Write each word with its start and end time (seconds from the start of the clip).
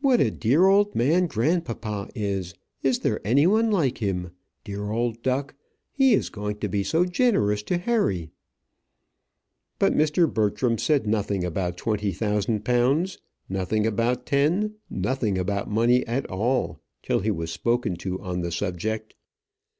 "What 0.00 0.20
a 0.20 0.30
dear 0.30 0.66
old 0.68 0.94
man 0.94 1.26
grandpapa 1.26 2.10
is! 2.14 2.54
Is 2.84 3.00
there 3.00 3.20
any 3.24 3.44
one 3.44 3.72
like 3.72 3.98
him? 3.98 4.30
Dear 4.62 4.90
old 4.92 5.20
duck! 5.20 5.56
He 5.90 6.14
is 6.14 6.28
going 6.30 6.58
to 6.60 6.68
be 6.68 6.84
so 6.84 7.04
generous 7.04 7.60
to 7.64 7.78
Harry." 7.78 8.30
But 9.80 9.94
Mr. 9.96 10.32
Bertram 10.32 10.78
said 10.78 11.08
nothing 11.08 11.42
about 11.44 11.76
twenty 11.76 12.12
thousand 12.12 12.64
pounds, 12.64 13.18
nothing 13.48 13.84
about 13.84 14.26
ten, 14.26 14.74
nothing 14.88 15.36
about 15.36 15.68
money 15.68 16.06
at 16.06 16.24
all 16.30 16.80
till 17.02 17.18
he 17.18 17.32
was 17.32 17.50
spoken 17.50 17.96
to 17.96 18.20
on 18.20 18.42
the 18.42 18.52
subject. 18.52 19.16